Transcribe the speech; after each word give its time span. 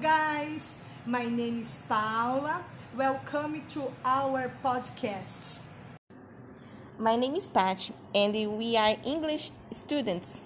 guys. 0.00 0.76
My 1.04 1.24
name 1.24 1.58
is 1.58 1.82
Paula. 1.88 2.62
Welcome 2.96 3.62
to 3.70 3.90
our 4.04 4.52
podcast. 4.62 5.62
My 6.98 7.16
name 7.16 7.34
is 7.34 7.48
Pat, 7.48 7.90
and 8.14 8.34
we 8.56 8.76
are 8.76 8.94
English 9.04 9.50
students. 9.72 10.42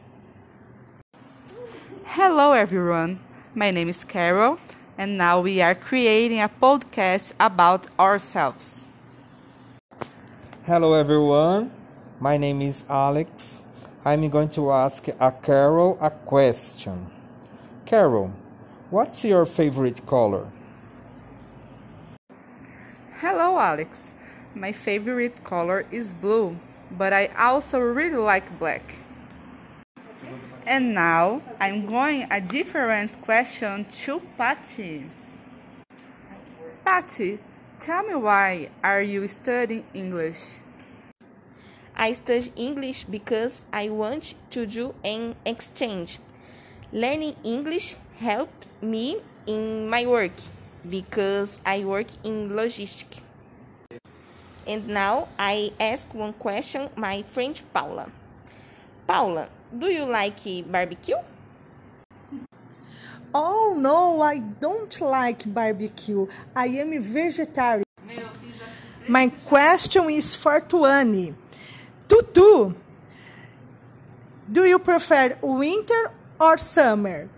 Hello, 2.04 2.52
everyone. 2.52 3.20
My 3.54 3.70
name 3.70 3.88
is 3.88 4.02
Carol, 4.02 4.58
and 4.96 5.18
now 5.18 5.40
we 5.40 5.60
are 5.60 5.74
creating 5.74 6.40
a 6.40 6.48
podcast 6.48 7.34
about 7.38 7.88
ourselves. 8.00 8.86
Hello, 10.64 10.94
everyone. 10.94 11.70
My 12.18 12.38
name 12.38 12.62
is 12.62 12.84
Alex. 12.88 13.60
I'm 14.04 14.28
going 14.30 14.48
to 14.56 14.72
ask 14.72 15.06
a 15.20 15.32
Carol 15.32 15.98
a 16.00 16.10
question. 16.10 17.10
Carol, 17.84 18.32
what's 18.90 19.24
your 19.24 19.44
favorite 19.46 20.06
color? 20.06 20.52
Hello, 23.14 23.58
Alex. 23.58 24.14
My 24.54 24.72
favorite 24.72 25.42
color 25.42 25.86
is 25.90 26.12
blue, 26.12 26.58
but 26.90 27.12
I 27.12 27.26
also 27.38 27.78
really 27.80 28.16
like 28.16 28.58
black. 28.58 28.94
And 30.66 30.94
now 30.94 31.42
I'm 31.60 31.86
going 31.86 32.26
a 32.30 32.40
different 32.40 33.20
question 33.22 33.84
to 34.04 34.20
Patty. 34.36 35.10
Patty, 36.84 37.38
tell 37.78 38.04
me 38.04 38.14
why 38.14 38.68
are 38.82 39.02
you 39.02 39.26
studying 39.28 39.84
English? 39.94 40.58
I 41.96 42.12
study 42.12 42.52
English 42.56 43.04
because 43.04 43.62
I 43.72 43.88
want 43.88 44.34
to 44.50 44.66
do 44.66 44.94
an 45.02 45.34
exchange. 45.44 46.18
Learning 46.92 47.34
English 47.42 47.96
helped 48.18 48.68
me 48.80 49.18
in 49.46 49.90
my 49.90 50.06
work 50.06 50.32
because 50.88 51.58
I 51.66 51.84
work 51.84 52.06
in 52.22 52.54
logistics. 52.54 53.18
And 54.66 54.86
now 54.88 55.28
I 55.38 55.72
ask 55.78 56.12
one 56.14 56.32
question 56.32 56.88
my 56.96 57.22
friend 57.22 57.60
Paula. 57.72 58.10
Paula, 59.06 59.48
do 59.76 59.86
you 59.86 60.04
like 60.04 60.42
barbecue? 60.70 61.18
Oh 63.34 63.74
no, 63.76 64.20
I 64.22 64.38
don't 64.38 65.00
like 65.00 65.42
barbecue. 65.52 66.26
I 66.54 66.66
am 66.66 67.02
vegetarian. 67.02 67.84
My 69.08 69.28
question 69.28 70.10
is 70.10 70.34
for 70.34 70.60
Tuane. 70.60 71.34
Tutu, 72.08 72.74
do 74.50 74.64
you 74.64 74.78
prefer 74.78 75.36
winter 75.42 76.12
or 76.40 76.58
summer? 76.58 77.28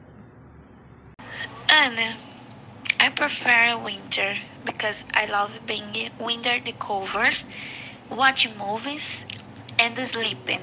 Anna, 1.68 2.16
I 3.00 3.10
prefer 3.10 3.78
winter 3.78 4.34
because 4.64 5.04
I 5.14 5.26
love 5.26 5.60
being 5.66 6.10
under 6.20 6.58
the 6.58 6.72
covers, 6.72 7.44
watching 8.10 8.56
movies, 8.58 9.26
and 9.78 9.96
sleeping. 9.98 10.60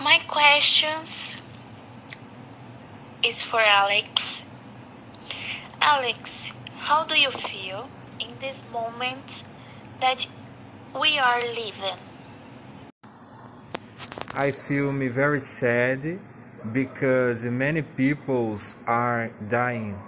My 0.00 0.18
questions 0.26 1.40
is 3.24 3.42
for 3.42 3.60
Alex. 3.60 4.46
Alex, 5.80 6.52
how 6.88 7.04
do 7.04 7.18
you 7.18 7.30
feel 7.30 7.88
in 8.18 8.38
this 8.40 8.62
moment 8.72 9.42
that 10.00 10.26
we 10.98 11.18
are 11.18 11.40
living? 11.40 12.15
I 14.36 14.50
feel 14.50 14.92
me 14.92 15.08
very 15.08 15.40
sad 15.40 16.20
because 16.72 17.44
many 17.46 17.80
peoples 17.80 18.76
are 18.86 19.32
dying. 19.48 19.98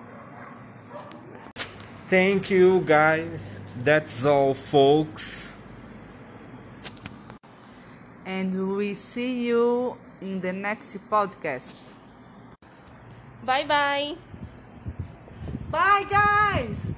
Thank 2.09 2.51
you 2.51 2.81
guys. 2.81 3.59
That's 3.83 4.27
all 4.27 4.53
folks. 4.53 5.55
And 8.27 8.77
we 8.77 8.93
see 8.93 9.47
you 9.47 9.97
in 10.21 10.41
the 10.43 10.53
next 10.53 10.99
podcast. 11.09 11.85
Bye 13.43 13.65
bye. 13.65 14.17
Bye, 15.71 16.05
guys. 16.11 16.98